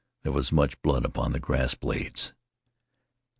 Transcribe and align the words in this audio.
There 0.23 0.31
was 0.31 0.51
much 0.51 0.81
blood 0.81 1.05
upon 1.05 1.31
the 1.31 1.39
grass 1.39 1.75
blades. 1.75 2.33